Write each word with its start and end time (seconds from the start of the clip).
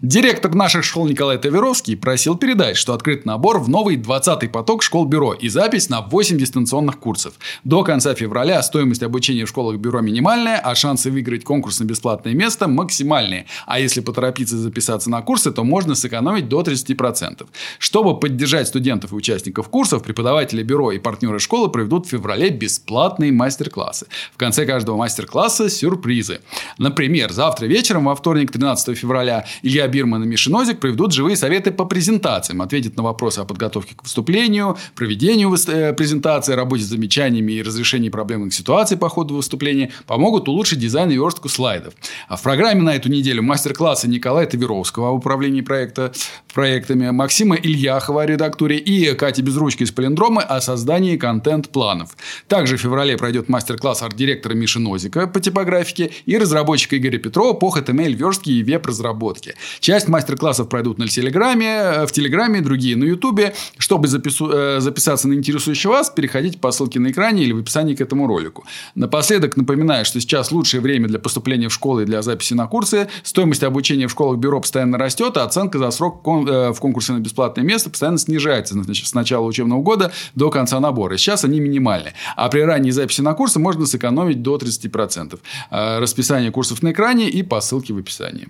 Директор 0.00 0.52
наших 0.52 0.82
школ 0.82 1.06
Николай 1.06 1.38
Таверовский 1.38 1.96
просил 1.96 2.36
передать, 2.36 2.76
что 2.76 2.94
открыт 2.94 3.24
набор 3.24 3.60
в 3.60 3.68
новый 3.68 3.96
20-й 3.96 4.48
поток 4.48 4.82
школ-бюро 4.82 5.34
и 5.34 5.48
запись 5.48 5.88
на 5.88 6.00
8 6.00 6.36
дистанционных 6.36 6.98
курсов. 6.98 7.34
До 7.62 7.84
конца 7.84 8.12
февраля 8.16 8.60
стоимость 8.64 9.04
обучения 9.04 9.44
в 9.44 9.48
школах 9.48 9.76
бюро 9.76 10.00
минимальная, 10.00 10.58
а 10.58 10.74
шансы 10.74 11.12
выиграть 11.12 11.44
конкурс 11.44 11.78
на 11.78 11.84
бесплатное 11.84 12.34
место 12.34 12.66
максимальные. 12.66 13.46
А 13.66 13.78
если 13.78 14.00
поторопиться 14.00 14.56
записаться 14.56 15.10
на 15.10 15.22
курсы, 15.22 15.52
то 15.52 15.62
можно 15.62 15.94
сэкономить 15.94 16.48
до 16.48 16.62
30%. 16.62 17.46
Чтобы 17.78 18.18
поддержать 18.18 18.66
студентов 18.66 19.12
и 19.12 19.14
участников 19.14 19.68
курсов, 19.68 20.02
преподаватели 20.02 20.64
бюро 20.64 20.90
и 20.90 20.98
партнеры 20.98 21.38
школы 21.38 21.70
проведут 21.70 22.06
в 22.06 22.08
феврале 22.08 22.50
бесплатные 22.50 23.30
мастер-классы. 23.30 24.08
В 24.32 24.38
конце 24.38 24.66
каждого 24.66 24.96
мастер-класса 24.96 25.70
сюрпризы. 25.70 26.40
Например, 26.78 27.30
завтра 27.32 27.66
вечером, 27.66 28.06
во 28.06 28.16
вторник, 28.16 28.50
13 28.50 28.98
февраля, 28.98 29.46
Илья 29.62 29.83
Илья 29.84 29.88
Бирман 29.88 30.24
и 30.24 30.26
Миша 30.26 30.50
Нозик 30.50 30.80
проведут 30.80 31.12
живые 31.12 31.36
советы 31.36 31.70
по 31.70 31.84
презентациям, 31.84 32.62
ответят 32.62 32.96
на 32.96 33.02
вопросы 33.02 33.40
о 33.40 33.44
подготовке 33.44 33.94
к 33.94 34.02
выступлению, 34.02 34.76
проведению 34.94 35.54
э, 35.54 35.92
презентации, 35.92 36.54
работе 36.54 36.82
с 36.82 36.86
замечаниями 36.86 37.52
и 37.52 37.62
разрешении 37.62 38.08
проблемных 38.08 38.54
ситуаций 38.54 38.96
по 38.96 39.08
ходу 39.08 39.36
выступления, 39.36 39.90
помогут 40.06 40.48
улучшить 40.48 40.78
дизайн 40.78 41.10
и 41.10 41.14
верстку 41.14 41.48
слайдов. 41.48 41.94
А 42.28 42.36
в 42.36 42.42
программе 42.42 42.80
на 42.82 42.94
эту 42.94 43.10
неделю 43.10 43.42
мастер-классы 43.42 44.08
Николая 44.08 44.46
Таверовского 44.46 45.08
о 45.08 45.12
управлении 45.12 45.60
проекта, 45.60 46.12
проектами, 46.52 47.10
Максима 47.10 47.56
Ильяхова 47.56 48.22
о 48.22 48.26
редактуре 48.26 48.78
и 48.78 49.14
Кати 49.14 49.42
Безручки 49.42 49.82
из 49.82 49.90
Полиндрома 49.90 50.42
о 50.42 50.60
создании 50.60 51.16
контент-планов. 51.16 52.16
Также 52.48 52.76
в 52.76 52.80
феврале 52.80 53.18
пройдет 53.18 53.48
мастер-класс 53.48 54.02
арт-директора 54.02 54.54
Миши 54.54 54.80
Нозика 54.80 55.26
по 55.26 55.40
типографике 55.40 56.10
и 56.24 56.38
разработчика 56.38 56.96
Игоря 56.96 57.18
Петрова 57.18 57.52
по 57.52 57.74
HTML-верстке 57.76 58.52
и 58.52 58.62
веб-разработке. 58.62 59.54
Часть 59.80 60.08
мастер-классов 60.08 60.68
пройдут 60.68 60.98
на 60.98 61.08
Телеграме, 61.08 61.66
э, 61.66 62.06
в 62.06 62.12
Телеграме, 62.12 62.60
другие 62.60 62.96
на 62.96 63.04
Ютубе. 63.04 63.54
Чтобы 63.78 64.08
запису, 64.08 64.50
э, 64.50 64.80
записаться 64.80 65.28
на 65.28 65.34
интересующий 65.34 65.88
вас, 65.88 66.10
переходите 66.10 66.58
по 66.58 66.70
ссылке 66.70 67.00
на 67.00 67.10
экране 67.10 67.42
или 67.42 67.52
в 67.52 67.58
описании 67.58 67.94
к 67.94 68.00
этому 68.00 68.26
ролику. 68.26 68.64
Напоследок 68.94 69.56
напоминаю, 69.56 70.04
что 70.04 70.20
сейчас 70.20 70.52
лучшее 70.52 70.80
время 70.80 71.08
для 71.08 71.18
поступления 71.18 71.68
в 71.68 71.72
школы 71.72 72.02
и 72.02 72.06
для 72.06 72.22
записи 72.22 72.54
на 72.54 72.66
курсы. 72.66 73.08
Стоимость 73.22 73.62
обучения 73.62 74.06
в 74.06 74.10
школах 74.10 74.38
бюро 74.38 74.60
постоянно 74.60 74.98
растет, 74.98 75.36
а 75.36 75.44
оценка 75.44 75.78
за 75.78 75.90
срок 75.90 76.22
э, 76.26 76.72
в 76.72 76.78
конкурсе 76.80 77.12
на 77.12 77.20
бесплатное 77.20 77.64
место 77.64 77.90
постоянно 77.90 78.18
снижается 78.18 78.74
значит, 78.74 79.06
с 79.06 79.14
начала 79.14 79.44
учебного 79.44 79.82
года 79.82 80.12
до 80.34 80.50
конца 80.50 80.80
набора. 80.80 81.16
Сейчас 81.16 81.44
они 81.44 81.60
минимальны. 81.60 82.14
А 82.36 82.48
при 82.48 82.60
ранней 82.60 82.90
записи 82.90 83.20
на 83.20 83.34
курсы 83.34 83.58
можно 83.58 83.86
сэкономить 83.86 84.42
до 84.42 84.56
30%. 84.56 85.38
Расписание 85.70 86.50
курсов 86.50 86.82
на 86.82 86.92
экране 86.92 87.28
и 87.28 87.42
по 87.42 87.60
ссылке 87.60 87.92
в 87.92 87.98
описании. 87.98 88.48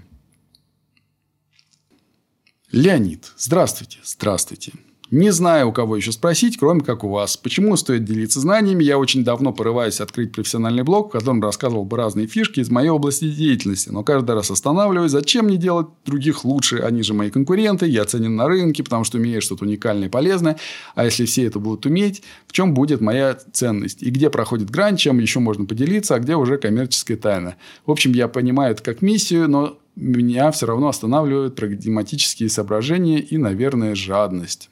Леонид, 2.74 3.30
здравствуйте. 3.38 3.98
Здравствуйте. 4.02 4.72
Не 5.12 5.30
знаю, 5.30 5.68
у 5.68 5.72
кого 5.72 5.94
еще 5.94 6.10
спросить, 6.10 6.58
кроме 6.58 6.80
как 6.80 7.04
у 7.04 7.08
вас. 7.08 7.36
Почему 7.36 7.76
стоит 7.76 8.04
делиться 8.04 8.40
знаниями? 8.40 8.82
Я 8.82 8.98
очень 8.98 9.22
давно 9.22 9.52
порываюсь 9.52 10.00
открыть 10.00 10.32
профессиональный 10.32 10.82
блог, 10.82 11.10
в 11.10 11.12
котором 11.12 11.40
рассказывал 11.40 11.84
бы 11.84 11.96
разные 11.96 12.26
фишки 12.26 12.58
из 12.58 12.70
моей 12.70 12.88
области 12.88 13.30
деятельности. 13.30 13.90
Но 13.90 14.02
каждый 14.02 14.34
раз 14.34 14.50
останавливаюсь. 14.50 15.12
Зачем 15.12 15.44
мне 15.44 15.56
делать 15.56 15.86
других 16.04 16.44
лучше? 16.44 16.78
Они 16.78 17.04
же 17.04 17.14
мои 17.14 17.30
конкуренты. 17.30 17.86
Я 17.86 18.06
ценен 18.06 18.34
на 18.34 18.48
рынке, 18.48 18.82
потому 18.82 19.04
что 19.04 19.18
умею 19.18 19.40
что-то 19.40 19.64
уникальное 19.66 20.08
и 20.08 20.10
полезное. 20.10 20.56
А 20.96 21.04
если 21.04 21.26
все 21.26 21.44
это 21.44 21.60
будут 21.60 21.86
уметь, 21.86 22.24
в 22.48 22.52
чем 22.52 22.74
будет 22.74 23.00
моя 23.00 23.38
ценность? 23.52 24.02
И 24.02 24.10
где 24.10 24.30
проходит 24.30 24.70
грань, 24.70 24.96
чем 24.96 25.20
еще 25.20 25.38
можно 25.38 25.64
поделиться, 25.64 26.16
а 26.16 26.18
где 26.18 26.34
уже 26.34 26.58
коммерческая 26.58 27.18
тайна? 27.18 27.54
В 27.86 27.92
общем, 27.92 28.10
я 28.14 28.26
понимаю 28.26 28.72
это 28.72 28.82
как 28.82 29.00
миссию, 29.00 29.48
но 29.48 29.78
меня 29.96 30.50
все 30.50 30.66
равно 30.66 30.88
останавливают 30.88 31.56
прагматические 31.56 32.48
соображения 32.48 33.20
и, 33.20 33.36
наверное, 33.38 33.94
жадность. 33.94 34.70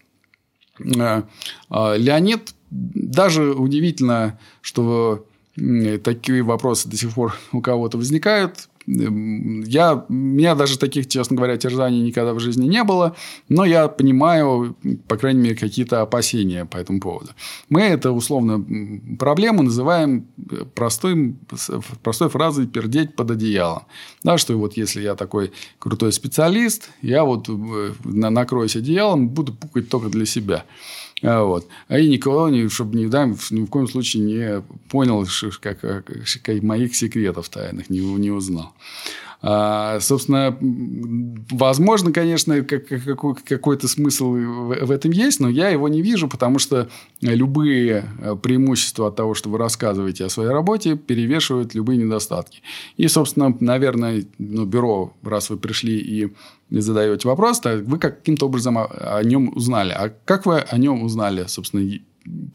Э, 0.79 1.23
а, 1.69 1.97
Леонид, 1.97 2.55
даже 2.71 3.53
удивительно, 3.53 4.39
что 4.61 5.27
такие 6.03 6.43
вопросы 6.43 6.89
до 6.89 6.97
сих 6.97 7.13
пор 7.15 7.37
у 7.53 7.61
кого-то 7.61 7.99
возникают. 7.99 8.69
Я, 8.87 10.05
у 10.09 10.13
меня 10.13 10.55
даже 10.55 10.79
таких, 10.79 11.09
честно 11.09 11.37
говоря, 11.37 11.57
терзаний 11.57 12.01
никогда 12.01 12.35
в 12.35 12.41
жизни 12.41 12.67
не 12.67 12.85
было, 12.85 13.15
но 13.49 13.65
я 13.65 13.89
понимаю, 13.89 14.77
по 15.09 15.17
крайней 15.17 15.41
мере, 15.41 15.57
какие-то 15.57 16.03
опасения 16.03 16.65
по 16.65 16.77
этому 16.77 17.01
поводу. 17.01 17.31
Мы 17.69 17.83
это 17.83 18.11
условно 18.13 18.65
проблему 19.19 19.63
называем 19.63 20.27
простым, 20.75 21.39
простой 22.03 22.29
фразой 22.29 22.67
«пердеть 22.67 23.15
под 23.15 23.31
одеялом». 23.31 23.83
Да, 24.23 24.39
что 24.39 24.57
вот 24.57 24.77
если 24.77 25.01
я 25.01 25.15
такой 25.15 25.53
крутой 25.79 26.13
специалист, 26.13 26.91
я 27.03 27.25
вот 27.25 27.49
э, 27.49 27.93
накроюсь 28.05 28.77
одеялом, 28.77 29.29
буду 29.29 29.53
пукать 29.53 29.89
только 29.89 30.09
для 30.09 30.27
себя. 30.27 30.65
А, 31.23 31.45
вот. 31.45 31.69
А 31.89 31.99
и 31.99 32.09
никого, 32.09 32.51
чтобы 32.69 32.97
не, 32.97 33.07
да, 33.07 33.27
ни 33.27 33.65
в 33.65 33.67
коем 33.69 33.89
случае 33.89 34.23
не 34.23 34.63
понял, 34.89 35.27
как, 35.61 35.81
как 35.81 36.63
моих 36.63 36.95
секретов 36.97 37.49
тайных, 37.49 37.91
не, 37.91 38.01
не 38.01 38.31
узнал. 38.31 38.73
А, 39.45 39.99
собственно, 39.99 40.57
возможно, 41.51 42.13
конечно, 42.13 42.63
как, 42.63 42.87
какой, 42.87 43.35
какой-то 43.35 43.89
смысл 43.89 44.33
в, 44.33 44.91
этом 44.91 45.11
есть, 45.11 45.41
но 45.41 45.49
я 45.49 45.69
его 45.69 45.89
не 45.89 46.01
вижу, 46.01 46.29
потому 46.29 46.61
что 46.61 46.89
любые 47.21 48.05
преимущества 48.43 49.09
от 49.09 49.17
того, 49.17 49.35
что 49.35 49.51
вы 49.51 49.59
рассказываете 49.59 50.25
о 50.25 50.29
своей 50.29 50.51
работе, 50.51 50.97
перевешивают 50.97 51.75
любые 51.75 51.99
недостатки. 51.99 52.63
И, 52.97 53.09
собственно, 53.09 53.57
наверное, 53.59 54.25
ну, 54.39 54.65
бюро, 54.65 55.13
раз 55.25 55.51
вы 55.51 55.57
пришли 55.57 55.99
и 55.99 56.33
задаете 56.71 57.27
вопрос, 57.27 57.59
то 57.61 57.77
вы 57.77 57.99
каким-то 57.99 58.47
образом 58.47 58.79
о 58.79 59.21
нем 59.25 59.53
узнали. 59.57 59.93
А 59.93 60.13
как 60.25 60.47
вы 60.47 60.61
о 60.61 60.79
нем 60.79 61.03
узнали, 61.03 61.47
собственно, 61.49 61.83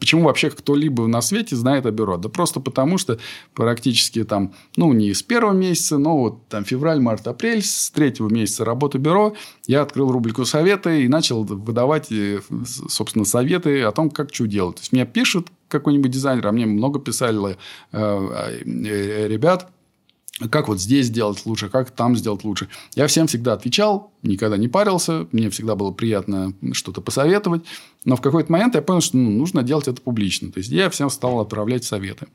Почему 0.00 0.24
вообще 0.24 0.50
кто-либо 0.50 1.06
на 1.06 1.20
свете 1.20 1.56
знает 1.56 1.86
о 1.86 1.90
бюро? 1.90 2.16
Да 2.16 2.28
просто 2.28 2.60
потому, 2.60 2.98
что 2.98 3.18
практически 3.54 4.24
там, 4.24 4.54
ну, 4.76 4.92
не 4.92 5.12
с 5.12 5.22
первого 5.22 5.52
месяца, 5.52 5.98
но 5.98 6.18
вот 6.18 6.48
там 6.48 6.64
февраль, 6.64 7.00
март, 7.00 7.26
апрель, 7.26 7.62
с 7.62 7.90
третьего 7.90 8.28
месяца 8.28 8.64
работы 8.64 8.98
бюро 8.98 9.34
я 9.66 9.82
открыл 9.82 10.10
рубрику 10.10 10.44
«Советы» 10.44 11.04
и 11.04 11.08
начал 11.08 11.44
выдавать, 11.44 12.10
э, 12.10 12.40
собственно, 12.88 13.24
советы 13.24 13.82
о 13.82 13.92
том, 13.92 14.10
как 14.10 14.34
что 14.34 14.46
делать. 14.46 14.76
То 14.76 14.82
есть, 14.82 14.92
мне 14.92 15.06
пишут 15.06 15.48
какой-нибудь 15.68 16.10
дизайнер, 16.10 16.46
а 16.46 16.52
мне 16.52 16.66
много 16.66 16.98
писали 16.98 17.56
э, 17.92 18.52
э, 18.64 19.28
ребят, 19.28 19.70
как 20.50 20.68
вот 20.68 20.80
здесь 20.80 21.06
сделать 21.06 21.44
лучше, 21.46 21.68
как 21.68 21.90
там 21.90 22.16
сделать 22.16 22.44
лучше. 22.44 22.68
Я 22.94 23.06
всем 23.06 23.26
всегда 23.26 23.54
отвечал, 23.54 24.12
никогда 24.22 24.56
не 24.56 24.68
парился, 24.68 25.26
мне 25.32 25.50
всегда 25.50 25.74
было 25.74 25.90
приятно 25.90 26.52
что-то 26.72 27.00
посоветовать. 27.00 27.62
Но 28.04 28.16
в 28.16 28.20
какой-то 28.20 28.50
момент 28.50 28.74
я 28.74 28.82
понял, 28.82 29.00
что 29.00 29.16
ну, 29.16 29.30
нужно 29.30 29.62
делать 29.62 29.88
это 29.88 30.00
публично. 30.00 30.52
То 30.52 30.58
есть, 30.58 30.70
я 30.70 30.88
всем 30.88 31.10
стал 31.10 31.40
отправлять 31.40 31.84
советы. 31.84 32.28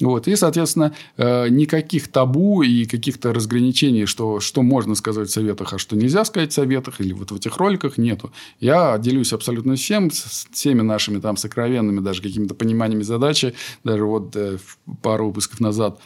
Вот. 0.00 0.26
И, 0.26 0.34
соответственно, 0.34 0.94
э, 1.18 1.48
никаких 1.50 2.08
табу 2.08 2.62
и 2.62 2.86
каких-то 2.86 3.32
разграничений, 3.32 4.06
что, 4.06 4.40
что 4.40 4.62
можно 4.62 4.94
сказать 4.94 5.28
в 5.28 5.32
советах, 5.32 5.74
а 5.74 5.78
что 5.78 5.94
нельзя 5.94 6.24
сказать 6.24 6.52
в 6.52 6.54
советах, 6.54 7.00
или 7.00 7.12
вот 7.12 7.30
в 7.30 7.36
этих 7.36 7.58
роликах 7.58 7.98
нету. 7.98 8.32
Я 8.58 8.96
делюсь 8.98 9.32
абсолютно 9.32 9.76
всем, 9.76 10.10
с 10.10 10.48
всеми 10.50 10.80
нашими 10.80 11.20
там 11.20 11.36
сокровенными 11.36 12.00
даже 12.00 12.22
какими-то 12.22 12.54
пониманиями 12.54 13.02
задачи. 13.02 13.54
Даже 13.84 14.04
вот 14.04 14.34
э, 14.34 14.58
пару 15.02 15.26
выпусков 15.26 15.60
назад 15.60 16.00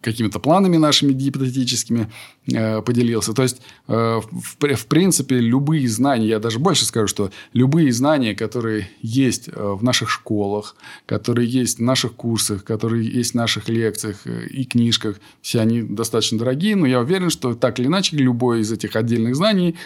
какими-то 0.00 0.38
планами 0.38 0.76
нашими 0.76 1.12
гипотетическими 1.12 2.10
э, 2.52 2.82
поделился. 2.82 3.32
То 3.32 3.42
есть, 3.42 3.60
э, 3.88 4.20
в, 4.30 4.74
в 4.76 4.86
принципе, 4.86 5.38
любые 5.38 5.88
знания, 5.88 6.28
я 6.28 6.38
даже 6.38 6.58
больше 6.58 6.84
скажу, 6.84 7.06
что 7.06 7.30
любые 7.52 7.92
знания, 7.92 8.34
которые 8.34 8.90
есть 9.02 9.48
в 9.54 9.82
наших 9.82 10.10
школах, 10.10 10.76
которые 11.06 11.48
есть 11.48 11.78
в 11.78 11.82
наших 11.82 12.14
курсах, 12.14 12.64
которые 12.64 13.08
есть 13.08 13.32
в 13.32 13.34
наших 13.34 13.68
лекциях 13.68 14.26
и 14.26 14.64
книжках, 14.64 15.16
все 15.42 15.60
они 15.60 15.82
достаточно 15.82 16.38
дорогие, 16.38 16.76
но 16.76 16.86
я 16.86 17.00
уверен, 17.00 17.30
что 17.30 17.54
так 17.54 17.78
или 17.78 17.86
иначе 17.86 18.16
любое 18.16 18.60
из 18.60 18.72
этих 18.72 18.96
отдельных 18.96 19.36
знаний 19.36 19.76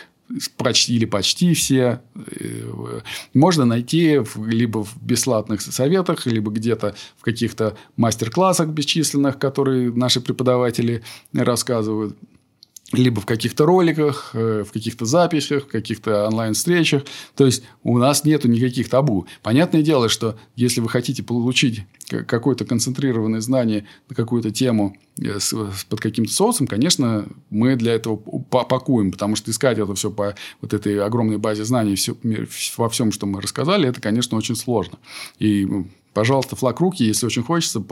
почти 0.56 0.96
или 0.96 1.04
почти 1.04 1.54
все 1.54 2.00
э, 2.14 3.00
можно 3.34 3.64
найти 3.64 4.20
либо 4.36 4.84
в 4.84 4.96
бесплатных 5.02 5.60
советах, 5.60 6.26
либо 6.26 6.50
где-то 6.50 6.94
в 7.18 7.22
каких-то 7.22 7.76
мастер-классах 7.96 8.68
бесчисленных, 8.68 9.38
которые 9.38 9.92
наши 9.92 10.20
преподаватели 10.20 11.02
рассказывают 11.32 12.16
либо 12.92 13.20
в 13.20 13.26
каких-то 13.26 13.64
роликах, 13.64 14.30
э, 14.34 14.64
в 14.66 14.72
каких-то 14.72 15.04
записях, 15.04 15.64
в 15.64 15.68
каких-то 15.68 16.26
онлайн-встречах. 16.26 17.04
То 17.34 17.46
есть, 17.46 17.64
у 17.82 17.98
нас 17.98 18.24
нету 18.24 18.48
никаких 18.48 18.88
табу. 18.88 19.26
Понятное 19.42 19.82
дело, 19.82 20.08
что 20.08 20.36
если 20.56 20.80
вы 20.80 20.88
хотите 20.88 21.22
получить 21.22 21.84
какое-то 22.26 22.64
концентрированное 22.64 23.40
знание 23.40 23.86
на 24.08 24.14
какую-то 24.14 24.50
тему 24.50 24.96
э, 25.18 25.38
под 25.88 26.00
каким-то 26.00 26.32
соусом, 26.32 26.66
конечно, 26.66 27.26
мы 27.50 27.76
для 27.76 27.94
этого 27.94 28.16
пакуем, 28.16 29.10
потому 29.10 29.36
что 29.36 29.50
искать 29.50 29.78
это 29.78 29.94
все 29.94 30.10
по 30.10 30.34
вот 30.60 30.74
этой 30.74 31.00
огромной 31.00 31.38
базе 31.38 31.64
знаний 31.64 31.96
все, 31.96 32.16
во 32.76 32.88
всем, 32.88 33.12
что 33.12 33.26
мы 33.26 33.40
рассказали, 33.40 33.88
это, 33.88 34.00
конечно, 34.00 34.36
очень 34.36 34.56
сложно. 34.56 34.98
И 35.38 35.66
Пожалуйста, 36.14 36.56
флаг 36.56 36.80
руки, 36.80 37.04
если 37.04 37.26
очень 37.26 37.42
хочется, 37.42 37.82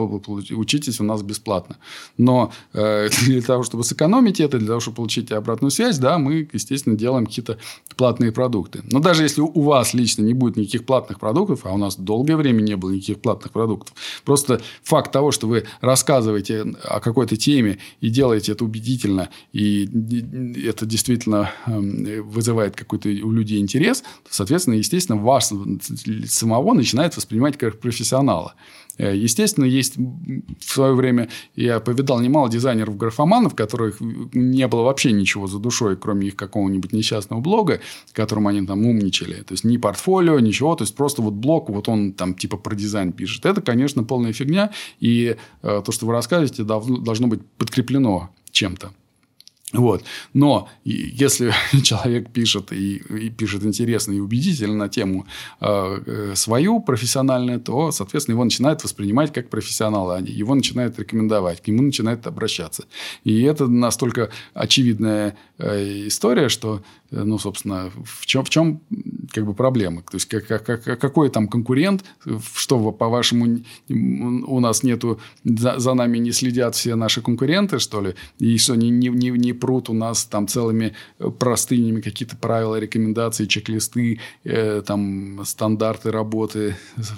учитесь 0.51 0.99
у 0.99 1.03
нас 1.03 1.23
бесплатно. 1.23 1.77
Но 2.17 2.51
э, 2.73 3.09
для 3.25 3.41
того, 3.41 3.63
чтобы 3.63 3.83
сэкономить 3.83 4.39
это, 4.39 4.59
для 4.59 4.67
того, 4.67 4.79
чтобы 4.79 4.97
получить 4.97 5.31
обратную 5.31 5.71
связь, 5.71 5.97
да, 5.97 6.17
мы, 6.17 6.47
естественно, 6.53 6.95
делаем 6.95 7.25
какие-то 7.25 7.57
платные 7.95 8.31
продукты. 8.31 8.81
Но 8.91 8.99
даже 8.99 9.23
если 9.23 9.41
у 9.41 9.61
вас 9.61 9.93
лично 9.93 10.23
не 10.23 10.33
будет 10.33 10.55
никаких 10.55 10.85
платных 10.85 11.19
продуктов, 11.19 11.61
а 11.65 11.73
у 11.73 11.77
нас 11.77 11.95
долгое 11.95 12.35
время 12.35 12.61
не 12.61 12.75
было 12.75 12.91
никаких 12.91 13.19
платных 13.19 13.51
продуктов, 13.51 13.95
просто 14.23 14.61
факт 14.83 15.11
того, 15.11 15.31
что 15.31 15.47
вы 15.47 15.65
рассказываете 15.81 16.61
о 16.83 16.99
какой-то 16.99 17.37
теме 17.37 17.79
и 18.01 18.09
делаете 18.09 18.51
это 18.51 18.65
убедительно, 18.65 19.29
и 19.51 19.89
это 20.67 20.85
действительно 20.85 21.51
эм, 21.65 22.29
вызывает 22.29 22.75
какой-то 22.75 23.09
у 23.09 23.31
людей 23.31 23.59
интерес, 23.59 24.01
то, 24.01 24.29
соответственно, 24.29 24.75
естественно, 24.75 25.19
вас 25.19 25.51
самого 26.27 26.73
начинает 26.73 27.15
воспринимать 27.17 27.57
как 27.57 27.79
профессионала. 28.11 28.53
Э, 28.97 29.15
естественно, 29.15 29.65
есть 29.65 29.97
в 29.97 30.73
свое 30.73 30.93
время 30.93 31.29
я 31.55 31.79
повидал 31.79 32.19
немало 32.19 32.49
дизайнеров-графоманов, 32.49 33.55
которых 33.55 33.97
не 34.01 34.67
было 34.67 34.83
вообще 34.83 35.11
ничего 35.11 35.47
за 35.47 35.59
душой, 35.59 35.95
кроме 35.95 36.27
их 36.27 36.35
какого-нибудь 36.35 36.93
несчастного 36.93 37.41
блога, 37.41 37.79
которым 38.13 38.47
они 38.47 38.65
там 38.67 38.85
умничали. 38.85 39.35
То 39.43 39.53
есть, 39.53 39.63
ни 39.63 39.77
портфолио, 39.77 40.39
ничего. 40.39 40.75
То 40.75 40.83
есть, 40.83 40.95
просто 40.95 41.21
вот 41.21 41.33
блог, 41.33 41.69
вот 41.69 41.89
он 41.89 42.13
там 42.13 42.33
типа 42.33 42.57
про 42.57 42.75
дизайн 42.75 43.11
пишет. 43.13 43.45
Это, 43.45 43.61
конечно, 43.61 44.03
полная 44.03 44.33
фигня. 44.33 44.71
И 44.99 45.35
э, 45.61 45.81
то, 45.85 45.91
что 45.91 46.05
вы 46.05 46.13
рассказываете, 46.13 46.63
должно 46.63 47.27
быть 47.27 47.41
подкреплено 47.57 48.29
чем-то. 48.51 48.91
Вот. 49.73 50.03
Но 50.33 50.67
если 50.83 51.53
человек 51.83 52.31
пишет 52.31 52.73
и, 52.73 52.97
и 52.97 53.29
пишет 53.29 53.63
интересно 53.63 54.11
и 54.11 54.19
убедительно 54.19 54.75
на 54.75 54.89
тему 54.89 55.25
э, 55.59 56.01
э, 56.05 56.35
свою 56.35 56.81
профессиональную, 56.81 57.59
то, 57.59 57.91
соответственно, 57.91 58.35
его 58.35 58.43
начинают 58.43 58.83
воспринимать 58.83 59.31
как 59.31 59.49
профессионала, 59.49 60.21
его 60.21 60.55
начинают 60.55 60.99
рекомендовать, 60.99 61.61
к 61.61 61.67
нему 61.67 61.83
начинают 61.83 62.27
обращаться. 62.27 62.85
И 63.23 63.43
это 63.43 63.67
настолько 63.67 64.29
очевидная 64.53 65.37
э, 65.57 66.07
история, 66.07 66.49
что 66.49 66.81
Э, 67.11 67.23
ну, 67.23 67.37
собственно, 67.37 67.91
в 68.03 68.25
чем, 68.25 68.43
в 68.43 68.49
чем 68.49 68.81
как 69.31 69.45
бы 69.45 69.53
проблема? 69.53 70.01
То 70.01 70.15
есть, 70.15 70.27
как, 70.27 70.47
как, 70.47 70.65
как, 70.65 70.99
какой 70.99 71.29
там 71.29 71.47
конкурент, 71.47 72.03
что, 72.55 72.91
по-вашему, 72.91 73.61
у 73.89 74.59
нас 74.59 74.83
нету, 74.83 75.19
за, 75.43 75.79
за 75.79 75.93
нами 75.93 76.17
не 76.17 76.31
следят 76.31 76.75
все 76.75 76.95
наши 76.95 77.21
конкуренты, 77.21 77.79
что 77.79 78.01
ли? 78.01 78.15
И 78.39 78.57
что, 78.57 78.75
не, 78.75 78.89
не, 78.89 79.09
не, 79.09 79.29
не 79.29 79.53
прут 79.53 79.89
у 79.89 79.93
нас 79.93 80.25
там 80.25 80.47
целыми 80.47 80.93
простынями 81.39 82.01
какие-то 82.01 82.37
правила, 82.37 82.79
рекомендации, 82.79 83.45
чек-листы, 83.45 84.19
э, 84.43 84.81
там, 84.85 85.41
стандарты 85.45 86.11
работы, 86.11 86.75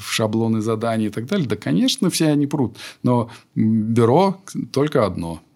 шаблоны 0.07 0.61
заданий 0.61 1.07
и 1.07 1.09
так 1.09 1.25
далее? 1.25 1.47
Да, 1.47 1.55
конечно, 1.55 2.09
все 2.09 2.27
они 2.27 2.47
прут. 2.47 2.77
Но 3.03 3.29
бюро 3.55 4.41
только 4.71 5.05
одно– 5.05 5.41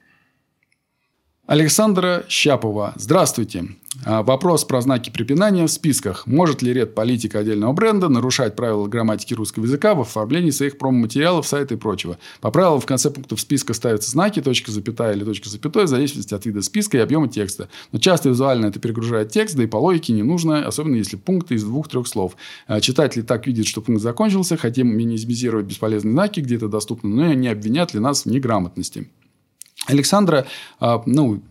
Александра 1.47 2.25
Щапова. 2.27 2.94
Здравствуйте. 2.97 3.69
А, 4.03 4.21
вопрос 4.21 4.65
про 4.65 4.81
знаки 4.81 5.09
препинания 5.09 5.65
в 5.65 5.71
списках. 5.71 6.27
Может 6.27 6.61
ли 6.61 6.73
ред 6.73 6.94
политика 6.94 7.39
отдельного 7.39 7.71
бренда 7.71 8.09
нарушать 8.09 8.53
правила 8.53 8.85
грамматики 8.88 9.33
русского 9.33 9.63
языка 9.63 9.95
в 9.95 10.01
оформлении 10.01 10.49
своих 10.49 10.77
промо-материалов, 10.77 11.47
сайта 11.47 11.75
и 11.75 11.77
прочего? 11.77 12.17
По 12.41 12.51
правилам 12.51 12.81
в 12.81 12.85
конце 12.85 13.09
пунктов 13.11 13.39
списка 13.39 13.73
ставятся 13.73 14.11
знаки, 14.11 14.41
точка 14.41 14.73
запятая 14.73 15.15
или 15.15 15.23
точка 15.23 15.47
запятой, 15.47 15.85
в 15.85 15.88
зависимости 15.88 16.33
от 16.33 16.45
вида 16.45 16.61
списка 16.61 16.97
и 16.97 16.99
объема 16.99 17.29
текста. 17.29 17.69
Но 17.94 17.99
часто 17.99 18.27
визуально 18.27 18.65
это 18.65 18.81
перегружает 18.81 19.29
текст, 19.29 19.55
да 19.55 19.63
и 19.63 19.67
по 19.67 19.77
логике 19.77 20.11
не 20.11 20.23
нужно, 20.23 20.67
особенно 20.67 20.97
если 20.97 21.15
пункты 21.15 21.55
из 21.55 21.63
двух-трех 21.63 22.07
слов. 22.07 22.35
А, 22.67 22.81
читатель 22.81 23.23
так 23.23 23.47
видит, 23.47 23.67
что 23.67 23.79
пункт 23.79 24.01
закончился, 24.01 24.57
хотим 24.57 24.89
минимизировать 24.89 25.65
бесполезные 25.65 26.11
знаки, 26.11 26.41
где 26.41 26.57
это 26.57 26.67
доступно, 26.67 27.09
но 27.09 27.33
не 27.33 27.47
обвинят 27.47 27.94
ли 27.94 28.01
нас 28.01 28.23
в 28.23 28.25
неграмотности. 28.25 29.07
Александра, 29.88 30.45
а, 30.80 31.01
ну, 31.06 31.42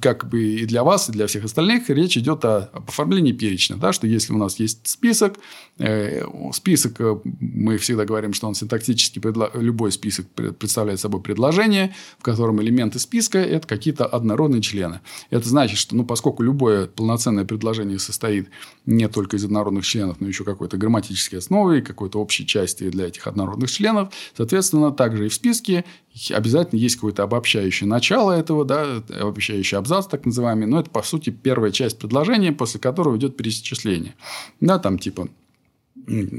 как 0.00 0.28
бы 0.28 0.44
и 0.44 0.66
для 0.66 0.84
вас, 0.84 1.08
и 1.08 1.12
для 1.12 1.26
всех 1.26 1.44
остальных, 1.44 1.88
речь 1.88 2.16
идет 2.16 2.44
о, 2.44 2.70
об 2.72 2.88
оформлении 2.88 3.32
перечня, 3.32 3.76
да, 3.76 3.92
что 3.92 4.06
если 4.06 4.32
у 4.32 4.36
нас 4.36 4.58
есть 4.60 4.86
список, 4.86 5.38
э, 5.78 6.24
список, 6.52 7.00
э, 7.00 7.16
мы 7.40 7.78
всегда 7.78 8.04
говорим, 8.04 8.34
что 8.34 8.46
он 8.48 8.54
синтаксически, 8.54 9.20
любой 9.54 9.92
список 9.92 10.26
представляет 10.58 11.00
собой 11.00 11.22
предложение, 11.22 11.94
в 12.18 12.22
котором 12.22 12.60
элементы 12.60 12.98
списка– 12.98 13.38
это 13.40 13.66
какие-то 13.66 14.04
однородные 14.04 14.60
члены. 14.60 15.00
Это 15.30 15.48
значит, 15.48 15.78
что, 15.78 15.96
ну, 15.96 16.04
поскольку 16.04 16.42
любое 16.42 16.86
полноценное 16.86 17.44
предложение 17.44 17.98
состоит 17.98 18.48
не 18.84 19.08
только 19.08 19.36
из 19.36 19.44
однородных 19.44 19.86
членов, 19.86 20.20
но 20.20 20.28
еще 20.28 20.44
какой-то 20.44 20.76
грамматической 20.76 21.38
основы, 21.38 21.80
какой-то 21.80 22.20
общей 22.20 22.46
части 22.46 22.90
для 22.90 23.06
этих 23.06 23.26
однородных 23.26 23.70
членов, 23.70 24.12
соответственно, 24.36 24.90
также 24.90 25.26
и 25.26 25.28
в 25.28 25.34
списке 25.34 25.84
обязательно 26.30 26.78
есть 26.78 26.96
какое-то 26.96 27.22
обобщающее 27.22 27.88
начало 27.88 28.32
этого, 28.32 28.64
да, 28.64 29.02
обобщающий 29.08 29.78
абзац, 29.78 30.06
так 30.06 30.26
называемый, 30.26 30.66
но 30.66 30.80
это, 30.80 30.90
по 30.90 31.02
сути, 31.02 31.30
первая 31.30 31.70
часть 31.70 31.98
предложения, 31.98 32.52
после 32.52 32.80
которого 32.80 33.16
идет 33.16 33.36
перечисление. 33.36 34.14
Да, 34.60 34.78
там 34.78 34.98
типа 34.98 35.28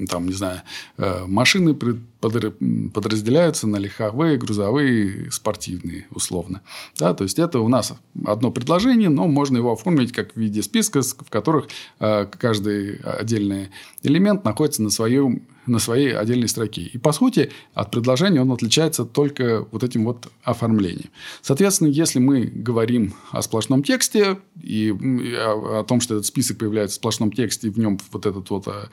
там, 0.09 0.27
не 0.27 0.33
знаю, 0.33 0.61
э, 0.97 1.25
машины 1.25 1.73
подразделяются 1.73 3.67
на 3.67 3.77
легковые, 3.77 4.37
грузовые, 4.37 5.31
спортивные, 5.31 6.07
условно. 6.11 6.61
Да, 6.99 7.13
то 7.13 7.23
есть, 7.23 7.39
это 7.39 7.59
у 7.59 7.67
нас 7.67 7.93
одно 8.25 8.51
предложение, 8.51 9.09
но 9.09 9.27
можно 9.27 9.57
его 9.57 9.71
оформить 9.71 10.11
как 10.11 10.33
в 10.33 10.37
виде 10.37 10.61
списка, 10.61 11.01
в 11.01 11.29
которых 11.29 11.67
э, 11.99 12.25
каждый 12.25 12.97
отдельный 12.97 13.69
элемент 14.01 14.43
находится 14.43 14.83
на 14.83 14.89
своем 14.89 15.43
на 15.65 15.79
своей 15.79 16.15
отдельной 16.15 16.47
строке. 16.47 16.81
И, 16.81 16.97
по 16.97 17.11
сути, 17.11 17.51
от 17.73 17.91
предложения 17.91 18.41
он 18.41 18.51
отличается 18.51 19.05
только 19.05 19.67
вот 19.71 19.83
этим 19.83 20.05
вот 20.05 20.31
оформлением. 20.43 21.09
Соответственно, 21.41 21.89
если 21.89 22.19
мы 22.19 22.41
говорим 22.41 23.13
о 23.31 23.41
сплошном 23.41 23.83
тексте 23.83 24.37
и 24.61 24.91
о, 24.91 25.83
том, 25.87 26.01
что 26.01 26.15
этот 26.15 26.25
список 26.25 26.57
появляется 26.57 26.95
в 26.95 26.97
сплошном 26.97 27.31
тексте, 27.31 27.67
и 27.67 27.71
в 27.71 27.79
нем 27.79 27.99
вот 28.11 28.25
этот 28.25 28.49
вот 28.49 28.67
э, 28.67 28.85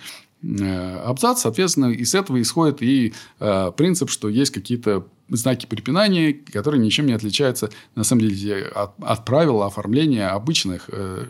Э, 0.43 1.03
абзац, 1.05 1.43
соответственно, 1.43 1.93
из 1.93 2.15
этого 2.15 2.41
исходит 2.41 2.83
и 2.83 3.13
э, 3.41 3.73
принцип, 3.77 4.09
что 4.09 4.29
есть 4.29 4.53
какие-то 4.53 5.07
знаки 5.31 5.67
препинания, 5.67 6.33
которые 6.33 6.81
ничем 6.81 7.07
не 7.07 7.13
отличаются, 7.13 7.71
на 7.95 8.05
самом 8.05 8.23
деле, 8.23 8.65
от, 8.75 8.93
от 9.01 9.25
правил 9.25 9.63
оформления 9.63 10.29
обычных. 10.29 10.85
Э, 10.89 11.25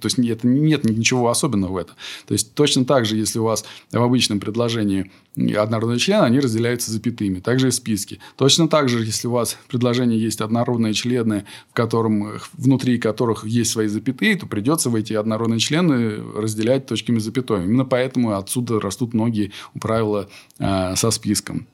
то 0.00 0.06
есть, 0.06 0.18
это, 0.18 0.46
нет 0.46 0.84
ничего 0.84 1.28
особенного 1.28 1.72
в 1.72 1.76
этом. 1.76 1.96
То 2.26 2.32
есть, 2.32 2.54
точно 2.54 2.84
так 2.84 3.06
же, 3.06 3.16
если 3.16 3.38
у 3.38 3.44
вас 3.44 3.64
в 3.90 4.02
обычном 4.02 4.40
предложении 4.40 5.10
однородные 5.36 5.98
члены, 5.98 6.22
они 6.24 6.40
разделяются 6.40 6.92
запятыми. 6.92 7.40
Также 7.40 7.68
и 7.68 7.70
списки. 7.70 8.20
Точно 8.36 8.68
так 8.68 8.88
же, 8.88 9.04
если 9.04 9.26
у 9.28 9.32
вас 9.32 9.54
в 9.54 9.66
предложении 9.66 10.18
есть 10.18 10.40
однородные 10.40 10.94
члены, 10.94 11.44
в 11.70 11.74
котором, 11.74 12.38
внутри 12.52 12.98
которых 12.98 13.44
есть 13.44 13.72
свои 13.72 13.88
запятые, 13.88 14.36
то 14.36 14.46
придется 14.46 14.90
в 14.90 14.94
эти 14.94 15.12
однородные 15.12 15.58
члены 15.58 16.22
разделять 16.36 16.86
точками 16.86 17.18
запятой. 17.18 17.64
Именно 17.64 17.84
поэтому 17.84 18.36
отсюда 18.36 18.80
растут 18.80 19.14
многие 19.14 19.52
правила 19.80 20.28
э, 20.58 20.96
со 20.96 21.10
списком. 21.10 21.66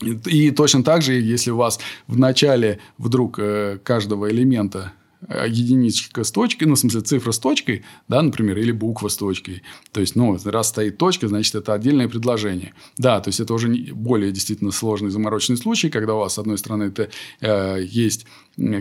И 0.00 0.50
точно 0.50 0.82
так 0.82 1.02
же, 1.02 1.14
если 1.14 1.50
у 1.50 1.56
вас 1.56 1.78
в 2.06 2.18
начале 2.18 2.80
вдруг 2.98 3.38
э, 3.38 3.78
каждого 3.82 4.30
элемента 4.30 4.92
единичка 5.28 6.24
с 6.24 6.30
точкой, 6.30 6.64
ну, 6.64 6.74
в 6.74 6.78
смысле, 6.78 7.00
цифра 7.00 7.32
с 7.32 7.38
точкой, 7.38 7.84
да, 8.08 8.22
например, 8.22 8.58
или 8.58 8.72
буква 8.72 9.08
с 9.08 9.16
точкой. 9.16 9.62
То 9.92 10.00
есть, 10.00 10.16
ну, 10.16 10.36
раз 10.44 10.68
стоит 10.68 10.98
точка, 10.98 11.28
значит, 11.28 11.54
это 11.54 11.72
отдельное 11.72 12.08
предложение. 12.08 12.74
Да, 12.98 13.20
то 13.20 13.28
есть, 13.28 13.40
это 13.40 13.54
уже 13.54 13.68
более 13.68 14.32
действительно 14.32 14.70
сложный 14.70 15.10
замороченный 15.10 15.58
случай, 15.58 15.90
когда 15.90 16.14
у 16.14 16.18
вас, 16.18 16.34
с 16.34 16.38
одной 16.38 16.58
стороны, 16.58 16.84
это 16.84 17.10
э, 17.40 17.84
есть 17.84 18.26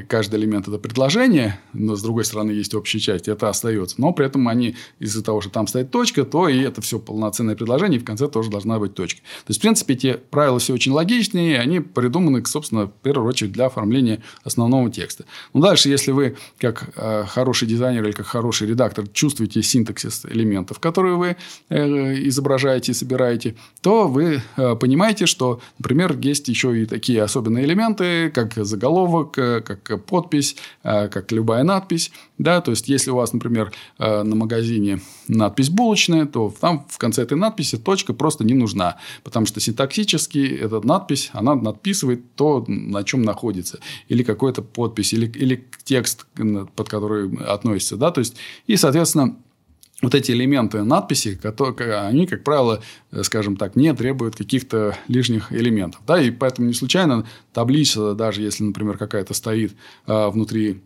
каждый 0.07 0.39
элемент 0.39 0.67
это 0.67 0.77
предложение, 0.77 1.59
но 1.73 1.95
с 1.95 2.03
другой 2.03 2.25
стороны 2.25 2.51
есть 2.51 2.73
общая 2.75 2.99
часть, 2.99 3.27
это 3.27 3.49
остается. 3.49 3.95
Но 3.99 4.13
при 4.13 4.25
этом 4.25 4.47
они 4.47 4.75
из-за 4.99 5.23
того, 5.23 5.41
что 5.41 5.49
там 5.49 5.67
стоит 5.67 5.89
точка, 5.91 6.25
то 6.25 6.47
и 6.47 6.59
это 6.59 6.81
все 6.81 6.99
полноценное 6.99 7.55
предложение, 7.55 7.99
и 7.99 8.01
в 8.01 8.05
конце 8.05 8.27
тоже 8.27 8.49
должна 8.49 8.79
быть 8.79 8.93
точка. 8.93 9.21
То 9.21 9.49
есть, 9.49 9.59
в 9.59 9.61
принципе, 9.61 9.93
эти 9.93 10.13
правила 10.13 10.59
все 10.59 10.73
очень 10.73 10.91
логичные, 10.91 11.53
и 11.53 11.55
они 11.55 11.79
придуманы, 11.79 12.45
собственно, 12.45 12.85
в 12.85 12.91
первую 13.01 13.27
очередь 13.27 13.51
для 13.51 13.65
оформления 13.65 14.21
основного 14.43 14.89
текста. 14.91 15.25
Ну, 15.53 15.61
дальше, 15.61 15.89
если 15.89 16.11
вы, 16.11 16.32
как 16.59 16.89
э, 16.95 17.25
хороший 17.27 17.67
дизайнер 17.67 18.03
или 18.05 18.11
как 18.11 18.27
хороший 18.27 18.67
редактор, 18.67 19.07
чувствуете 19.07 19.61
синтаксис 19.61 20.25
элементов, 20.25 20.79
которые 20.79 21.15
вы 21.15 21.37
э, 21.69 22.27
изображаете 22.27 22.91
и 22.91 22.95
собираете, 22.95 23.55
то 23.81 24.07
вы 24.07 24.41
э, 24.57 24.75
понимаете, 24.75 25.25
что, 25.25 25.61
например, 25.79 26.17
есть 26.19 26.47
еще 26.47 26.81
и 26.81 26.85
такие 26.85 27.21
особенные 27.23 27.65
элементы, 27.65 28.31
как 28.31 28.53
заголовок, 28.55 29.37
э, 29.37 29.61
как 29.61 30.05
подпись, 30.05 30.55
э, 30.83 31.07
как 31.07 31.31
любая 31.31 31.63
надпись. 31.63 32.11
Да? 32.37 32.61
То 32.61 32.71
есть, 32.71 32.87
если 32.89 33.11
у 33.11 33.15
вас, 33.15 33.33
например, 33.33 33.71
э, 33.99 34.23
на 34.23 34.35
магазине 34.35 34.99
надпись 35.27 35.69
булочная, 35.69 36.25
то 36.25 36.53
там 36.59 36.85
в 36.89 36.97
конце 36.97 37.23
этой 37.23 37.37
надписи 37.37 37.77
точка 37.77 38.13
просто 38.13 38.43
не 38.43 38.53
нужна. 38.53 38.97
Потому 39.23 39.45
что 39.45 39.59
синтаксически 39.59 40.39
эта 40.39 40.85
надпись, 40.85 41.29
она 41.33 41.55
надписывает 41.55 42.35
то, 42.35 42.63
на 42.67 43.03
чем 43.03 43.21
находится. 43.21 43.79
Или 44.09 44.23
какой-то 44.23 44.61
подпись, 44.61 45.13
или, 45.13 45.27
или 45.27 45.67
текст, 45.83 46.12
под 46.75 46.89
который 46.89 47.35
относится. 47.45 47.97
Да? 47.97 48.11
То 48.11 48.19
есть, 48.19 48.35
и, 48.67 48.75
соответственно, 48.75 49.37
вот 50.03 50.13
эти 50.15 50.31
элементы 50.31 50.83
надписи, 50.83 51.35
которые, 51.35 51.99
они, 51.99 52.27
как 52.27 52.43
правило, 52.43 52.81
э, 53.11 53.23
скажем 53.23 53.55
так, 53.55 53.75
не 53.75 53.93
требуют 53.93 54.35
каких-то 54.35 54.97
лишних 55.07 55.51
элементов. 55.51 56.01
Да? 56.05 56.21
И 56.21 56.29
поэтому 56.29 56.67
не 56.67 56.73
случайно 56.73 57.25
таблица, 57.53 58.13
даже 58.13 58.41
если, 58.41 58.63
например, 58.63 58.97
какая-то 58.97 59.33
стоит 59.33 59.73
а, 60.05 60.29
внутри 60.29 60.81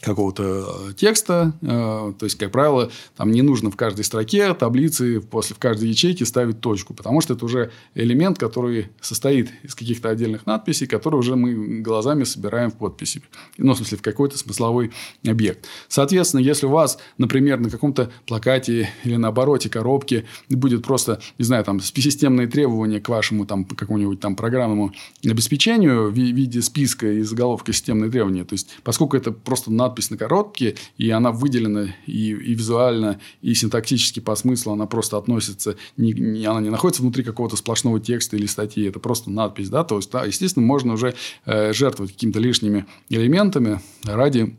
какого-то 0.00 0.88
э, 0.90 0.92
текста. 0.94 1.52
Э, 1.62 2.12
то 2.18 2.24
есть, 2.24 2.38
как 2.38 2.50
правило, 2.52 2.90
там 3.16 3.30
не 3.30 3.42
нужно 3.42 3.70
в 3.70 3.76
каждой 3.76 4.04
строке 4.04 4.54
таблицы 4.54 5.20
после 5.20 5.54
в 5.54 5.58
каждой 5.58 5.88
ячейке 5.88 6.24
ставить 6.24 6.60
точку, 6.60 6.94
потому 6.94 7.20
что 7.20 7.34
это 7.34 7.44
уже 7.44 7.70
элемент, 7.94 8.38
который 8.38 8.88
состоит 9.00 9.50
из 9.62 9.74
каких-то 9.74 10.08
отдельных 10.08 10.46
надписей, 10.46 10.86
которые 10.86 11.18
уже 11.18 11.36
мы 11.36 11.80
глазами 11.80 12.24
собираем 12.24 12.70
в 12.70 12.76
подписи. 12.76 13.22
Ну, 13.58 13.74
в 13.74 13.76
смысле, 13.76 13.98
в 13.98 14.02
какой-то 14.02 14.38
смысловой 14.38 14.92
объект. 15.26 15.66
Соответственно, 15.88 16.40
если 16.40 16.66
у 16.66 16.70
вас, 16.70 16.98
например, 17.18 17.60
на 17.60 17.70
каком-то 17.70 18.10
плакате 18.26 18.90
или 19.04 19.16
на 19.16 19.28
обороте 19.28 19.68
коробки 19.68 20.26
будет 20.48 20.84
просто, 20.84 21.20
не 21.38 21.44
знаю, 21.44 21.64
там, 21.64 21.80
системные 21.80 22.46
требования 22.46 23.00
к 23.00 23.08
вашему 23.08 23.46
там, 23.46 23.64
какому-нибудь 23.64 24.20
там 24.20 24.36
программному 24.36 24.92
обеспечению 25.24 26.10
в 26.10 26.14
виде 26.14 26.62
списка 26.62 27.06
и 27.06 27.22
заголовка 27.22 27.72
системные 27.72 28.10
требования, 28.10 28.44
то 28.44 28.54
есть, 28.54 28.68
поскольку 28.82 29.16
это 29.16 29.32
просто 29.32 29.72
надпись 29.72 29.89
надпись 29.90 30.10
на 30.10 30.16
коробке, 30.16 30.76
и 30.96 31.10
она 31.10 31.32
выделена 31.32 31.94
и, 32.06 32.30
и 32.30 32.54
визуально, 32.54 33.20
и 33.42 33.54
синтаксически 33.54 34.20
по 34.20 34.34
смыслу 34.36 34.72
она 34.72 34.86
просто 34.86 35.16
относится, 35.18 35.76
не, 35.96 36.12
не, 36.12 36.44
она 36.46 36.60
не 36.60 36.70
находится 36.70 37.02
внутри 37.02 37.24
какого-то 37.24 37.56
сплошного 37.56 38.00
текста 38.00 38.36
или 38.36 38.46
статьи, 38.46 38.88
это 38.88 39.00
просто 39.00 39.30
надпись, 39.30 39.68
да, 39.68 39.84
то 39.84 39.96
есть, 39.96 40.10
да, 40.10 40.24
естественно, 40.24 40.64
можно 40.64 40.94
уже 40.94 41.14
э, 41.44 41.72
жертвовать 41.72 42.12
какими-то 42.12 42.38
лишними 42.38 42.86
элементами 43.08 43.80
ради 44.04 44.56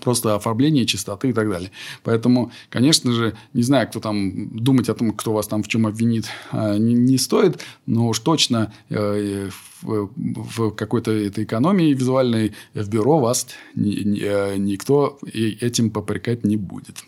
просто 0.00 0.34
оформление, 0.34 0.86
чистоты 0.86 1.30
и 1.30 1.32
так 1.32 1.48
далее. 1.48 1.70
Поэтому, 2.02 2.52
конечно 2.68 3.12
же, 3.12 3.36
не 3.52 3.62
знаю, 3.62 3.88
кто 3.88 4.00
там 4.00 4.56
думать 4.56 4.88
о 4.88 4.94
том, 4.94 5.12
кто 5.12 5.32
вас 5.32 5.46
там 5.46 5.62
в 5.62 5.68
чем 5.68 5.86
обвинит, 5.86 6.26
а, 6.50 6.76
не, 6.78 6.94
не 6.94 7.18
стоит, 7.18 7.60
но 7.86 8.08
уж 8.08 8.18
точно 8.20 8.72
э, 8.90 9.50
в, 9.82 10.10
в 10.16 10.70
какой-то 10.70 11.10
этой 11.10 11.44
экономии 11.44 11.94
визуальной 11.94 12.52
в 12.74 12.88
бюро 12.88 13.18
вас 13.18 13.46
э, 13.74 14.56
никто 14.56 15.18
этим 15.32 15.90
попрекать 15.90 16.44
не 16.44 16.56
будет. 16.56 17.04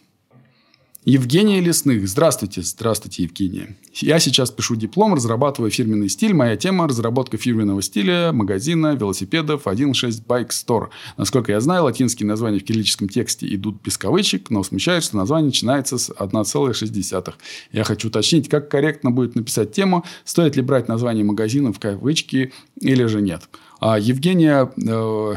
Евгения 1.05 1.61
Лесных. 1.61 2.09
Здравствуйте. 2.09 2.63
Здравствуйте, 2.63 3.25
Евгения. 3.25 3.77
Я 3.93 4.19
сейчас 4.19 4.51
пишу 4.51 4.75
диплом, 4.75 5.13
разрабатываю 5.13 5.71
фирменный 5.71 6.09
стиль. 6.09 6.33
Моя 6.33 6.57
тема– 6.57 6.89
разработка 6.89 7.37
фирменного 7.37 7.83
стиля 7.83 8.33
магазина 8.33 8.95
велосипедов 8.95 9.67
1.6 9.67 10.25
Bike 10.27 10.49
Store. 10.49 10.89
Насколько 11.19 11.53
я 11.53 11.61
знаю, 11.61 11.85
латинские 11.85 12.27
названия 12.27 12.59
в 12.59 12.65
кириллическом 12.65 13.11
тексте 13.11 13.55
идут 13.55 13.83
без 13.83 13.99
кавычек, 13.99 14.49
но 14.49 14.63
смущает, 14.65 15.05
что 15.05 15.19
название 15.19 15.49
начинается 15.49 15.99
с 15.99 16.11
1,6. 16.11 17.35
Я 17.73 17.85
хочу 17.85 18.09
уточнить, 18.09 18.49
как 18.49 18.71
корректно 18.71 19.11
будет 19.11 19.35
написать 19.35 19.73
тему, 19.73 20.07
стоит 20.25 20.57
ли 20.57 20.63
брать 20.63 20.89
название 20.89 21.23
магазина 21.23 21.75
в 21.75 21.79
кавычки 21.79 22.51
или 22.81 23.05
же 23.05 23.21
нет. 23.21 23.43
А 23.79 23.99
Евгения 23.99 24.73
э, 24.75 25.35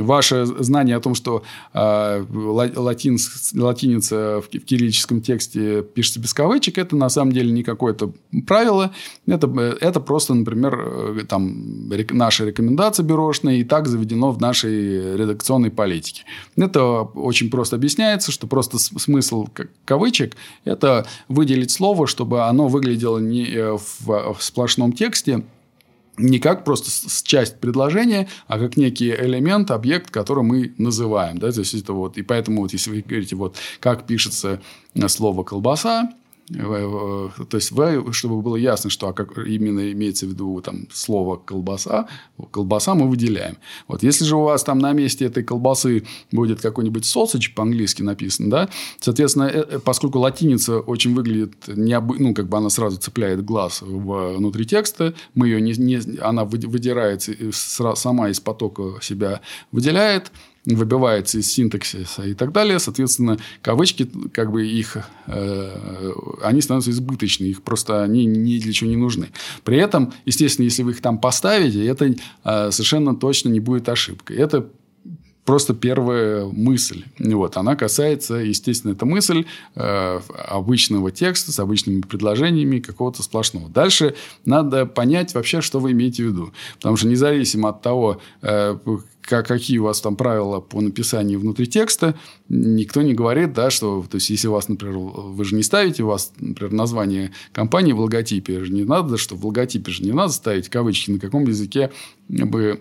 ваше 0.00 0.46
знание 0.46 0.96
о 0.96 1.00
том, 1.00 1.14
что 1.14 1.42
э, 1.72 2.24
латин, 2.32 3.18
латиница 3.54 4.40
в, 4.40 4.46
в 4.46 4.64
кириллическом 4.64 5.20
тексте 5.20 5.82
пишется 5.82 6.20
без 6.20 6.34
кавычек, 6.34 6.78
это 6.78 6.96
на 6.96 7.08
самом 7.08 7.32
деле 7.32 7.50
не 7.50 7.62
какое-то 7.62 8.12
правило. 8.46 8.92
Это, 9.26 9.46
это 9.80 10.00
просто, 10.00 10.34
например, 10.34 10.78
э, 10.78 11.24
там, 11.28 11.92
рек, 11.92 12.12
наша 12.12 12.44
рекомендация 12.44 13.04
бюрошная, 13.04 13.56
и 13.56 13.64
так 13.64 13.88
заведено 13.88 14.30
в 14.30 14.40
нашей 14.40 15.16
редакционной 15.16 15.70
политике. 15.70 16.24
Это 16.56 17.02
очень 17.02 17.50
просто 17.50 17.76
объясняется, 17.76 18.32
что 18.32 18.46
просто 18.46 18.78
смысл 18.78 19.46
кавычек– 19.84 20.36
это 20.64 21.06
выделить 21.28 21.70
слово, 21.70 22.06
чтобы 22.06 22.44
оно 22.44 22.68
выглядело 22.68 23.18
не 23.18 23.46
э, 23.46 23.76
в, 23.76 24.34
в 24.34 24.36
сплошном 24.40 24.92
тексте, 24.92 25.44
не 26.16 26.38
как 26.38 26.64
просто 26.64 26.90
часть 27.24 27.58
предложения, 27.58 28.28
а 28.46 28.58
как 28.58 28.76
некий 28.76 29.10
элемент, 29.10 29.70
объект, 29.70 30.10
который 30.10 30.44
мы 30.44 30.74
называем. 30.78 31.38
Да? 31.38 31.50
То 31.50 31.60
есть, 31.60 31.74
это 31.74 31.92
вот, 31.92 32.18
и 32.18 32.22
поэтому, 32.22 32.62
вот, 32.62 32.72
если 32.72 32.90
вы 32.90 33.04
говорите, 33.06 33.36
вот, 33.36 33.56
как 33.80 34.06
пишется 34.06 34.60
слово 35.08 35.42
«колбаса», 35.42 36.10
то 36.52 37.56
есть, 37.56 37.72
чтобы 38.12 38.42
было 38.42 38.56
ясно, 38.56 38.90
что 38.90 39.08
а 39.08 39.12
как 39.12 39.38
именно 39.38 39.92
имеется 39.92 40.26
в 40.26 40.30
виду 40.30 40.60
там, 40.60 40.86
слово 40.92 41.36
колбаса, 41.36 42.08
колбаса 42.50 42.94
мы 42.94 43.08
выделяем. 43.08 43.56
Вот 43.88 44.02
если 44.02 44.24
же 44.24 44.36
у 44.36 44.42
вас 44.42 44.64
там 44.64 44.78
на 44.78 44.92
месте 44.92 45.24
этой 45.24 45.42
колбасы 45.42 46.04
будет 46.30 46.60
какой-нибудь 46.60 47.04
sausage 47.04 47.54
по-английски 47.54 48.02
написано, 48.02 48.50
да, 48.50 48.68
соответственно, 49.00 49.44
э, 49.44 49.64
э, 49.68 49.78
поскольку 49.78 50.18
латиница 50.18 50.80
очень 50.80 51.14
выглядит 51.14 51.54
необы... 51.68 52.16
ну, 52.18 52.34
как 52.34 52.48
бы 52.48 52.58
она 52.58 52.70
сразу 52.70 52.98
цепляет 52.98 53.44
глаз 53.44 53.82
внутри 53.82 54.66
текста, 54.66 55.14
мы 55.34 55.48
ее 55.48 55.60
не, 55.60 55.72
не... 55.72 56.18
она 56.20 56.44
выдирается 56.44 57.32
сама 57.52 58.28
из 58.28 58.40
потока 58.40 59.00
себя 59.00 59.40
выделяет, 59.70 60.30
выбивается 60.64 61.38
из 61.38 61.50
синтаксиса 61.50 62.22
и 62.22 62.34
так 62.34 62.52
далее. 62.52 62.78
Соответственно, 62.78 63.38
кавычки, 63.62 64.08
как 64.32 64.52
бы 64.52 64.66
их, 64.66 64.96
э, 65.26 66.12
они 66.42 66.60
становятся 66.60 66.90
избыточны, 66.90 67.46
их 67.46 67.62
просто 67.62 68.02
они 68.02 68.26
ни 68.26 68.58
для 68.58 68.72
чего 68.72 68.90
не 68.90 68.96
нужны. 68.96 69.30
При 69.64 69.78
этом, 69.78 70.12
естественно, 70.24 70.64
если 70.64 70.82
вы 70.82 70.92
их 70.92 71.00
там 71.00 71.18
поставите, 71.18 71.84
это 71.84 72.14
э, 72.44 72.70
совершенно 72.70 73.16
точно 73.16 73.48
не 73.48 73.60
будет 73.60 73.88
ошибкой. 73.88 74.36
Это 74.36 74.68
просто 75.44 75.74
первая 75.74 76.46
мысль. 76.46 77.04
Вот, 77.18 77.56
она 77.56 77.76
касается, 77.76 78.36
естественно, 78.36 78.92
эта 78.92 79.04
мысль 79.06 79.44
э, 79.74 80.20
обычного 80.48 81.10
текста 81.10 81.52
с 81.52 81.58
обычными 81.58 82.00
предложениями 82.00 82.78
какого-то 82.78 83.22
сплошного. 83.22 83.68
Дальше 83.68 84.14
надо 84.44 84.86
понять 84.86 85.34
вообще, 85.34 85.60
что 85.60 85.80
вы 85.80 85.92
имеете 85.92 86.24
в 86.24 86.26
виду. 86.26 86.52
Потому 86.76 86.96
что 86.96 87.08
независимо 87.08 87.70
от 87.70 87.82
того, 87.82 88.20
э, 88.42 88.76
как, 89.22 89.46
какие 89.46 89.78
у 89.78 89.84
вас 89.84 90.00
там 90.00 90.16
правила 90.16 90.60
по 90.60 90.80
написанию 90.80 91.38
внутри 91.38 91.66
текста, 91.66 92.14
никто 92.48 93.02
не 93.02 93.14
говорит, 93.14 93.52
да, 93.52 93.70
что, 93.70 94.04
то 94.08 94.16
есть, 94.16 94.30
если 94.30 94.48
у 94.48 94.52
вас, 94.52 94.68
например, 94.68 94.98
вы 94.98 95.44
же 95.44 95.54
не 95.54 95.62
ставите, 95.62 96.02
у 96.02 96.08
вас, 96.08 96.32
например, 96.38 96.72
название 96.72 97.32
компании 97.52 97.92
в 97.92 98.00
логотипе, 98.00 98.64
же 98.64 98.72
не 98.72 98.84
надо, 98.84 99.16
что 99.18 99.36
в 99.36 99.46
логотипе 99.46 99.90
же 99.90 100.02
не 100.02 100.12
надо 100.12 100.32
ставить 100.32 100.68
кавычки, 100.68 101.12
на 101.12 101.18
каком 101.18 101.44
языке 101.46 101.90
бы 102.28 102.80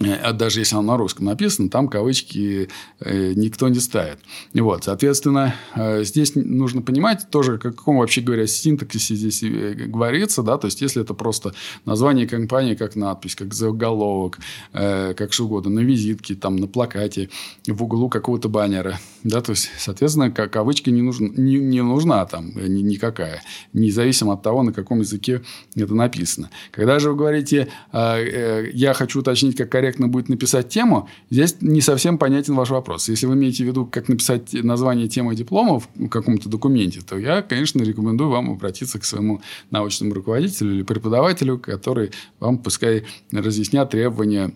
даже 0.00 0.60
если 0.60 0.74
оно 0.74 0.92
на 0.92 0.96
русском 0.96 1.26
написано, 1.26 1.70
там 1.70 1.86
кавычки 1.86 2.68
э, 2.98 3.32
никто 3.34 3.68
не 3.68 3.78
ставит. 3.78 4.18
Вот, 4.52 4.84
соответственно, 4.84 5.54
э, 5.76 6.02
здесь 6.02 6.32
нужно 6.34 6.82
понимать 6.82 7.28
тоже, 7.30 7.54
о 7.54 7.58
каком 7.58 7.98
вообще 7.98 8.20
говоря 8.20 8.46
синтаксисе 8.48 9.14
здесь 9.14 9.42
э, 9.44 9.74
говорится, 9.74 10.42
да, 10.42 10.58
то 10.58 10.66
есть, 10.66 10.80
если 10.80 11.02
это 11.02 11.14
просто 11.14 11.54
название 11.84 12.26
компании, 12.26 12.74
как 12.74 12.96
надпись, 12.96 13.36
как 13.36 13.54
заголовок, 13.54 14.38
как 14.72 15.32
что 15.32 15.44
угодно, 15.44 15.70
на 15.70 15.80
визитке, 15.80 16.34
там, 16.34 16.56
на 16.56 16.66
плакате, 16.66 17.30
в 17.66 17.82
углу 17.82 18.08
какого-то 18.08 18.48
баннера, 18.48 18.98
да, 19.22 19.42
то 19.42 19.50
есть, 19.52 19.70
соответственно, 19.78 20.30
кавычки 20.32 20.90
не, 20.90 21.02
нужна, 21.02 21.28
не, 21.28 21.58
не 21.58 21.82
нужна 21.82 22.26
там 22.26 22.50
никакая, 22.56 23.42
независимо 23.72 24.32
от 24.32 24.42
того, 24.42 24.64
на 24.64 24.72
каком 24.72 25.00
языке 25.00 25.42
это 25.76 25.94
написано. 25.94 26.50
Когда 26.72 26.98
же 26.98 27.10
вы 27.10 27.16
говорите, 27.16 27.68
я 27.92 28.94
хочу 28.94 29.20
уточнить, 29.20 29.56
какая 29.56 29.83
корректно 29.84 30.08
будет 30.08 30.30
написать 30.30 30.70
тему, 30.70 31.08
здесь 31.30 31.56
не 31.60 31.82
совсем 31.82 32.16
понятен 32.16 32.54
ваш 32.54 32.70
вопрос. 32.70 33.10
Если 33.10 33.26
вы 33.26 33.34
имеете 33.34 33.64
в 33.64 33.66
виду, 33.66 33.84
как 33.84 34.08
написать 34.08 34.54
название 34.54 35.08
темы 35.08 35.34
диплома 35.36 35.78
в 35.78 36.08
каком-то 36.08 36.48
документе, 36.48 37.00
то 37.02 37.18
я, 37.18 37.42
конечно, 37.42 37.82
рекомендую 37.82 38.30
вам 38.30 38.50
обратиться 38.50 38.98
к 38.98 39.04
своему 39.04 39.42
научному 39.70 40.14
руководителю 40.14 40.74
или 40.74 40.82
преподавателю, 40.82 41.58
который 41.58 42.12
вам 42.40 42.58
пускай 42.58 43.04
разъяснят 43.30 43.90
требования 43.90 44.52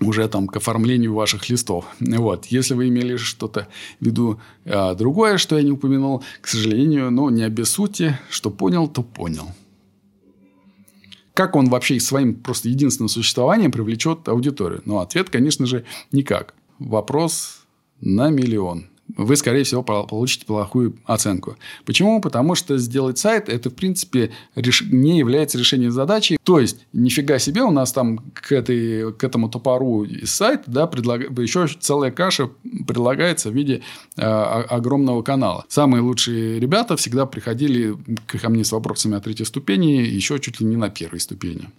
уже 0.00 0.26
там 0.28 0.48
к 0.48 0.56
оформлению 0.56 1.14
ваших 1.14 1.48
листов. 1.48 1.84
Вот. 2.00 2.46
Если 2.46 2.74
вы 2.74 2.88
имели 2.88 3.16
что-то 3.16 3.68
в 4.00 4.06
виду 4.06 4.40
а, 4.64 4.94
другое, 4.94 5.38
что 5.38 5.56
я 5.56 5.62
не 5.62 5.72
упомянул, 5.72 6.24
к 6.40 6.48
сожалению, 6.48 7.10
ну, 7.10 7.28
не 7.28 7.42
обессудьте, 7.42 8.18
что 8.30 8.50
понял, 8.50 8.88
то 8.88 9.02
понял 9.02 9.46
как 11.40 11.56
он 11.56 11.70
вообще 11.70 11.98
своим 12.00 12.34
просто 12.34 12.68
единственным 12.68 13.08
существованием 13.08 13.72
привлечет 13.72 14.28
аудиторию? 14.28 14.82
Ну, 14.84 14.98
ответ, 14.98 15.30
конечно 15.30 15.64
же, 15.64 15.86
никак. 16.12 16.52
Вопрос 16.78 17.62
на 18.02 18.28
миллион 18.28 18.89
вы, 19.16 19.36
скорее 19.36 19.64
всего, 19.64 19.82
получите 19.82 20.46
плохую 20.46 20.96
оценку. 21.04 21.56
Почему? 21.84 22.20
Потому 22.20 22.54
что 22.54 22.78
сделать 22.78 23.18
сайт– 23.18 23.48
это, 23.48 23.70
в 23.70 23.74
принципе, 23.74 24.30
реш... 24.54 24.82
не 24.90 25.18
является 25.18 25.58
решением 25.58 25.92
задачи. 25.92 26.38
То 26.44 26.60
есть, 26.60 26.86
нифига 26.92 27.38
себе, 27.38 27.62
у 27.62 27.70
нас 27.70 27.92
там 27.92 28.18
к, 28.34 28.52
этой, 28.52 29.12
к 29.12 29.24
этому 29.24 29.48
топору 29.48 30.04
из 30.04 30.30
сайта 30.30 30.70
да, 30.70 30.86
предлаг... 30.86 31.30
еще 31.38 31.66
целая 31.66 32.10
каша 32.10 32.50
предлагается 32.86 33.50
в 33.50 33.54
виде 33.54 33.82
э, 34.16 34.22
огромного 34.22 35.22
канала. 35.22 35.64
Самые 35.68 36.02
лучшие 36.02 36.60
ребята 36.60 36.96
всегда 36.96 37.26
приходили 37.26 37.96
ко 38.26 38.48
мне 38.48 38.64
с 38.64 38.72
вопросами 38.72 39.16
о 39.16 39.20
третьей 39.20 39.46
ступени 39.46 40.02
еще 40.02 40.38
чуть 40.38 40.60
ли 40.60 40.66
не 40.66 40.76
на 40.76 40.90
первой 40.90 41.20
ступени. 41.20 41.70